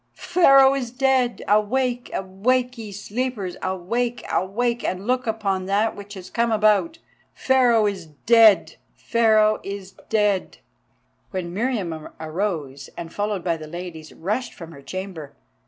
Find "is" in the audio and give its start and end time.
0.73-0.89, 7.85-8.07, 9.61-9.93